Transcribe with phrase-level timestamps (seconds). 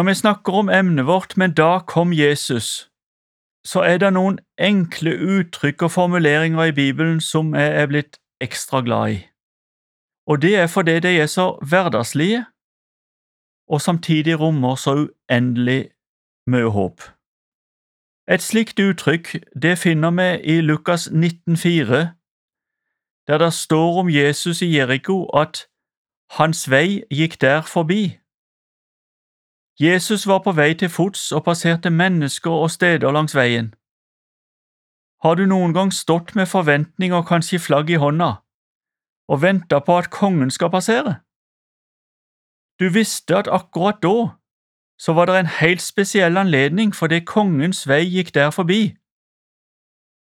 [0.00, 2.90] Når vi snakker om emnet vårt Men da kom Jesus,
[3.66, 8.80] så er det noen enkle uttrykk og formuleringer i Bibelen som jeg er blitt ekstra
[8.80, 9.18] glad i.
[10.26, 12.46] Og det er fordi de er så hverdagslige,
[13.68, 15.90] og samtidig rommer så uendelig
[16.46, 17.04] mye håp.
[18.30, 22.08] Et slikt uttrykk det finner vi i Lukas 19,4,
[23.28, 25.66] der det står om Jesus i Jeriko at
[26.30, 28.19] hans vei gikk der forbi.
[29.80, 33.70] Jesus var på vei til fots og passerte mennesker og steder langs veien.
[35.22, 38.30] Har du noen gang stått med forventning og kanskje flagg i hånda
[39.30, 41.14] og venta på at kongen skal passere?
[42.80, 44.36] Du visste at akkurat da
[45.00, 48.96] så var det en helt spesiell anledning fordi kongens vei gikk der forbi.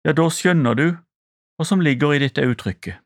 [0.06, 0.88] Ja, da skjønner du
[1.58, 3.02] hva som ligger i dette uttrykket.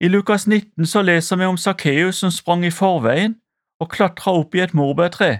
[0.00, 3.34] I Lukas 19 så leser vi om Sakkeus som sprang i forveien
[3.80, 5.38] og klatra opp i et morbærtre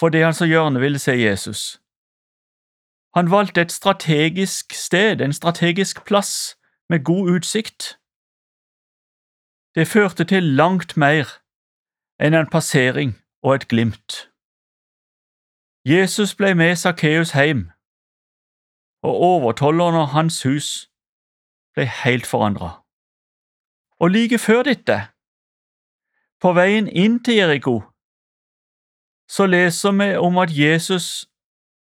[0.00, 1.80] fordi han så gjerne ville se Jesus.
[3.16, 7.98] Han valgte et strategisk sted, en strategisk plass, med god utsikt.
[9.74, 11.26] Det førte til langt mer
[12.20, 13.10] enn en passering
[13.42, 14.30] og et glimt.
[15.84, 17.70] Jesus ble med Sakkeus hjem,
[19.02, 20.68] og overtolleren og hans hus
[21.74, 22.70] ble helt forandra.
[24.00, 24.98] Og like før dette,
[26.40, 27.80] på veien inn til Jeriko,
[29.28, 31.28] så leser vi om at Jesus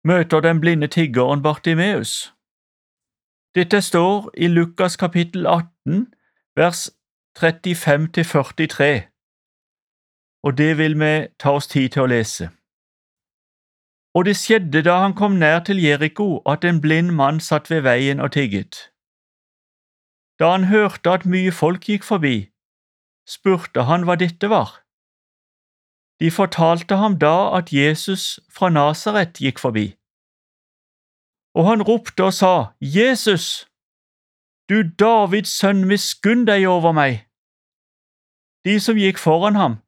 [0.04, 2.34] møter den blinde tiggeren Bartimeus.
[3.56, 6.14] Dette står i Lukas kapittel 18,
[6.56, 6.92] vers
[7.40, 9.10] 35–43,
[10.44, 12.50] og det vil vi ta oss tid til å lese.
[14.16, 17.82] Og det skjedde da han kom nær til Jeriko, at en blind mann satt ved
[17.82, 18.92] veien og tigget.
[20.40, 22.52] Da han hørte at mye folk gikk forbi,
[23.28, 24.82] spurte han hva dette var.
[26.20, 29.88] De fortalte ham da at Jesus fra Nasaret gikk forbi.
[31.56, 33.68] Og han ropte og sa, Jesus,
[34.70, 37.26] du Davids sønn, miskunn deg over meg.
[38.66, 39.82] De som gikk foran ham,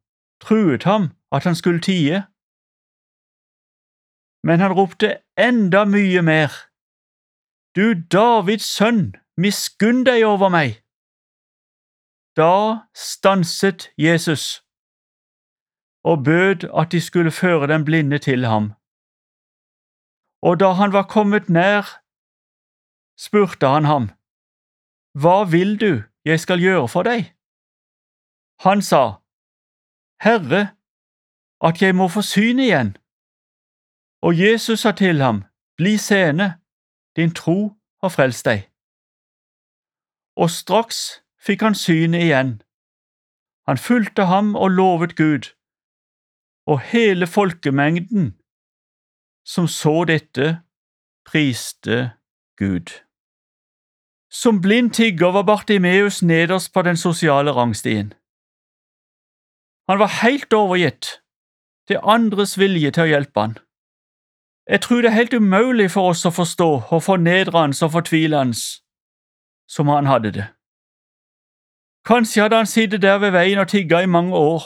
[0.44, 2.28] truet ham at han skulle tie
[4.48, 6.54] men han ropte enda mye mer.
[7.76, 10.80] Du Davids sønn, miskunn deg over meg!
[12.38, 12.54] Da
[12.94, 14.64] stanset Jesus
[16.10, 18.66] og bød at de skulle føre den blinde til ham.
[20.48, 21.84] Og da han var kommet nær,
[23.26, 24.06] spurte han ham,
[25.22, 25.94] Hva vil du
[26.30, 27.22] jeg skal gjøre for deg?
[28.66, 29.04] Han sa,
[30.26, 30.64] Herre,
[31.68, 32.92] at jeg må få syn igjen.
[34.26, 35.44] Og Jesus sa til ham,
[35.78, 36.48] Bli seende,
[37.16, 37.60] din tro
[38.02, 38.60] har frelst deg.
[40.42, 41.00] Og straks
[41.48, 42.52] fikk han synet igjen.
[43.68, 45.52] Han fulgte ham og lovet Gud,
[46.68, 48.34] og hele folkemengden
[49.48, 50.60] som så dette,
[51.26, 52.12] priste
[52.60, 52.92] Gud.
[54.32, 58.14] Som blind tigger var Bartimeus nederst på den sosiale rangstien.
[59.90, 61.22] Han var helt overgitt
[61.88, 63.56] til andres vilje til å hjelpe han.
[64.68, 68.60] Jeg tror det er helt umulig for oss å forstå hvor fornedrende og fortvilende
[69.72, 70.48] som han hadde det.
[72.08, 74.64] Kanskje hadde han sittet der ved veien og tigga i mange år.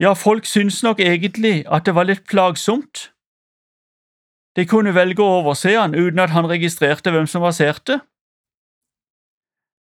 [0.00, 3.10] Ja, folk syntes nok egentlig at det var litt plagsomt.
[4.56, 8.00] De kunne velge å overse han uten at han registrerte hvem som raserte.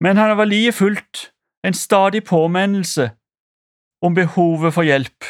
[0.00, 1.32] Men han var like fullt
[1.64, 3.10] en stadig påminnelse
[4.02, 5.28] om behovet for hjelp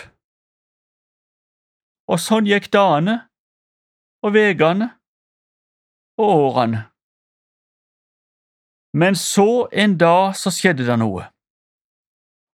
[2.10, 3.16] og sånn gikk dagene
[4.26, 4.90] og vegene
[6.20, 6.89] og årene.
[8.92, 11.28] Men så en dag så skjedde det noe.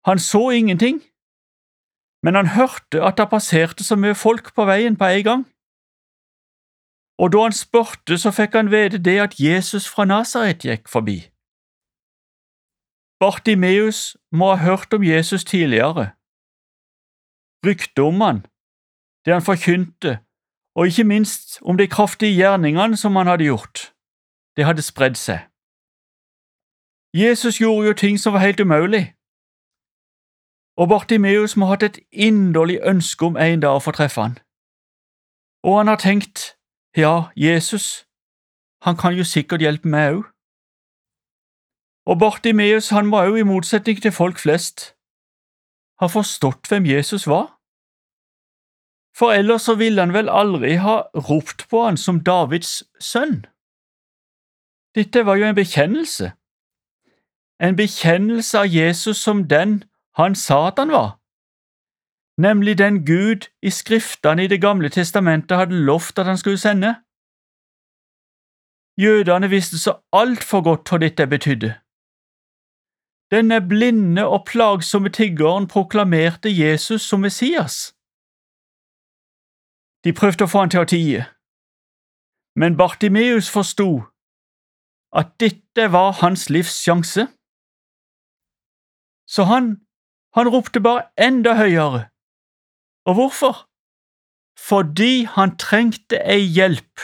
[0.05, 1.01] Han så ingenting,
[2.23, 5.43] men han hørte at det passerte så mye folk på veien på en gang.
[7.17, 11.21] Og da han spurte, så fikk han vite det at Jesus fra Nasaret gikk forbi.
[13.19, 16.11] Bartimeus må ha hørt om Jesus tidligere.
[17.65, 18.43] Ryktet om han
[19.25, 20.19] det han forkynte,
[20.75, 23.93] og ikke minst om de kraftige gjerningene som han hadde gjort.
[24.57, 25.39] Det hadde spredd seg.
[27.15, 29.15] Jesus gjorde jo ting som var helt umulig,
[30.77, 34.35] og Bartimeus må ha hatt et inderlig ønske om en dag å få treffe han.
[35.63, 36.57] Og han har tenkt,
[36.97, 38.03] ja, Jesus,
[38.83, 40.25] han kan jo sikkert hjelpe meg òg.
[42.05, 44.91] Og Bartimeus han må òg, i motsetning til folk flest,
[46.03, 47.55] ha forstått hvem Jesus var
[49.17, 50.97] for ellers så ville han vel aldri ha
[51.29, 53.45] ropt på han som Davids sønn.
[54.95, 56.31] Dette var jo en bekjennelse,
[57.59, 59.83] en bekjennelse av Jesus som den
[60.15, 61.19] han sa at han var.
[62.37, 66.95] nemlig den Gud i skriftene i Det gamle testamentet hadde lovt at han skulle sende.
[68.97, 71.71] Jødene visste så altfor godt hva dette betydde.
[73.31, 77.95] Denne blinde og plagsomme tiggeren proklamerte Jesus som Messias.
[80.03, 81.25] De prøvde å få han til å tie,
[82.55, 84.03] men Bartimeus forsto
[85.15, 87.27] at dette var hans livs sjanse.
[89.27, 89.85] Så han,
[90.35, 92.09] han ropte bare enda høyere.
[93.05, 93.65] Og hvorfor?
[94.57, 97.01] Fordi han trengte ei hjelp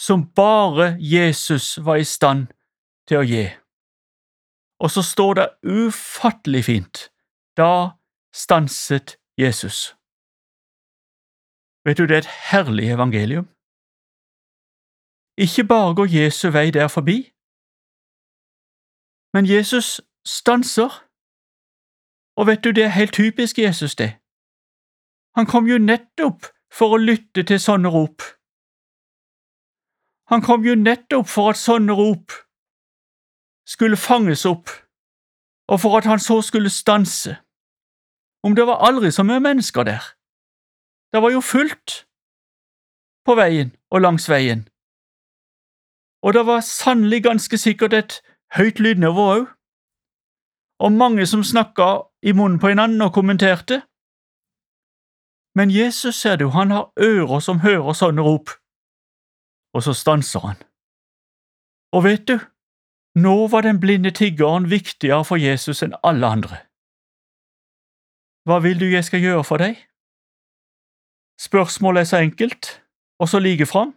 [0.00, 2.46] som bare Jesus var i stand
[3.08, 3.46] til å gi.
[4.80, 7.10] Og så står det ufattelig fint,
[7.56, 8.00] da
[8.32, 9.92] stanset Jesus.
[11.84, 13.48] Vet du, det er et herlig evangelium.
[15.36, 17.18] Ikke bare går Jesu vei der forbi,
[19.32, 21.06] men Jesus stanser.
[22.36, 24.16] Og vet du, det er helt typisk Jesus, det.
[25.36, 28.22] Han kom jo nettopp for å lytte til sånne rop.
[30.30, 32.32] Han kom jo nettopp for at sånne rop
[33.66, 34.70] skulle fanges opp,
[35.70, 37.36] og for at han så skulle stanse.
[38.42, 40.02] Om det var aldri så mye mennesker der.
[41.12, 42.04] Det var jo fullt
[43.26, 44.70] på veien og langs veien
[46.22, 48.20] og det var sannelig ganske sikkert et
[48.56, 49.46] høyt lydnivå òg,
[50.80, 51.88] og mange som snakka
[52.22, 53.82] i munnen på hverandre og kommenterte.
[55.54, 58.50] Men Jesus, ser du, han har ører som hører sånne rop,
[59.74, 60.58] og så stanser han.
[61.92, 62.38] Og vet du,
[63.14, 66.60] nå var den blinde tiggeren viktigere for Jesus enn alle andre.
[68.46, 69.76] Hva vil du jeg skal gjøre for deg?
[71.40, 72.70] Spørsmålet er så enkelt,
[73.20, 73.94] og så like fram,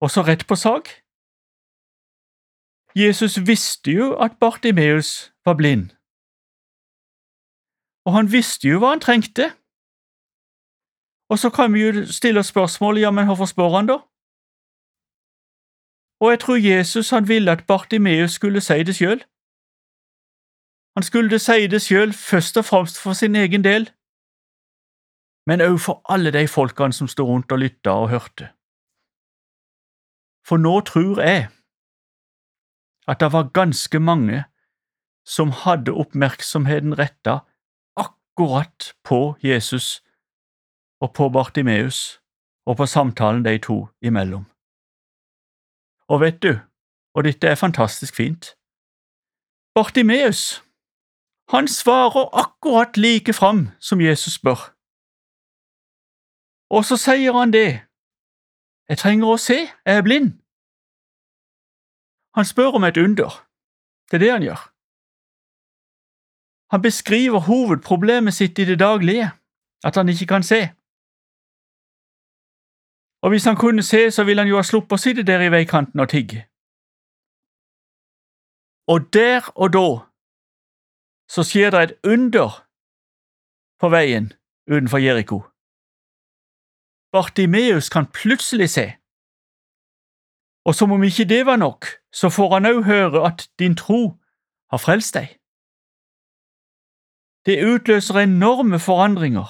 [0.00, 0.90] og så rett på sak.
[2.96, 5.86] Jesus visste jo at Bartimeus var blind,
[8.06, 9.50] og han visste jo hva han trengte.
[11.30, 13.96] Og så kan vi jo stille spørsmålet, ja, men hvorfor spør han da?
[16.22, 19.20] Og jeg tror Jesus han ville at Bartimeus skulle si det sjøl.
[20.96, 23.90] Han skulle si det sjøl først og fremst for sin egen del,
[25.46, 28.46] men òg for alle de folkene som sto rundt og lytta og hørte.
[30.46, 31.48] For nå tror jeg
[33.10, 34.44] at det var ganske mange
[35.26, 37.38] som hadde oppmerksomheten retta
[37.96, 40.02] akkurat på Jesus
[41.00, 42.20] og på Bartimeus
[42.66, 44.46] og på samtalen de to imellom.
[46.08, 46.58] Og vet du,
[47.14, 48.54] og dette er fantastisk fint,
[49.74, 50.62] Bartimeus,
[51.48, 54.72] han svarer akkurat like fram som Jesus spør.
[56.70, 57.86] Og så sier han det,
[58.88, 60.32] jeg trenger å se, jeg er blind.
[62.34, 63.42] Han spør om et under.
[64.10, 64.62] Det er det han gjør.
[66.70, 69.30] Han beskriver hovedproblemet sitt i det daglige,
[69.84, 70.60] at han ikke kan se.
[73.22, 75.50] Og hvis han kunne se, så ville han jo ha sluppet å sitte der i
[75.50, 76.46] veikanten og tigge.
[78.86, 79.88] Og der og da
[81.30, 82.62] så skjer det et under
[83.80, 84.32] på veien
[84.70, 85.38] utenfor Jeriko.
[87.12, 88.86] Bartimeus kan plutselig se.
[90.66, 94.18] Og som om ikke det var nok, så får han òg høre at din tro
[94.70, 95.34] har frelst deg.
[97.46, 99.46] Det utløser enorme forandringer.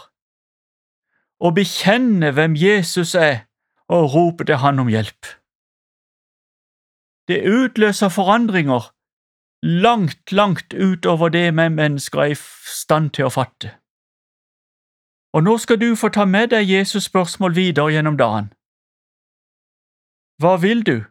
[1.40, 3.46] Å bekjenne hvem Jesus er
[3.88, 5.26] og rope til Han om hjelp.
[7.28, 8.92] Det utløser forandringer
[9.62, 13.72] langt, langt utover det vi mennesker er i stand til å fatte.
[15.32, 18.52] Og nå skal du få ta med deg Jesus' spørsmål videre gjennom dagen.
[20.40, 21.04] Hva vil du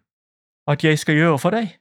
[0.67, 1.77] at jeg skal gjøre for deg?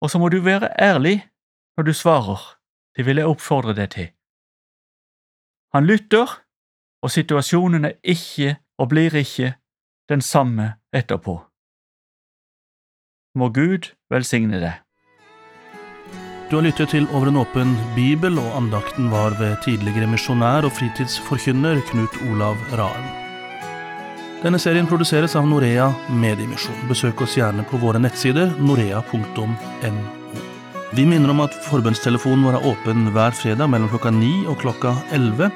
[0.00, 1.28] Og så må du være ærlig
[1.76, 2.57] når du svarer,
[2.98, 4.08] det vil jeg oppfordre deg til.
[5.74, 6.26] Han lytter,
[7.04, 9.52] og situasjonen er ikke og blir ikke
[10.10, 11.36] den samme etterpå.
[13.38, 14.82] Må Gud velsigne deg.
[16.50, 20.72] Du har lyttet til Over en åpen bibel, og andakten var ved tidligere misjonær og
[20.72, 23.08] fritidsforkynner Knut Olav Raen.
[24.42, 26.86] Denne serien produseres av Norea Mediemisjon.
[26.88, 30.17] Besøk oss gjerne på våre nettsider norea.no.
[30.90, 34.94] Vi minner om at forbønnstelefonen vår er åpen hver fredag mellom klokka 9 og klokka
[35.12, 35.50] 11.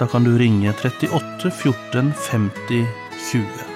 [0.00, 2.86] Da kan du ringe 38 14 50
[3.28, 3.69] 20.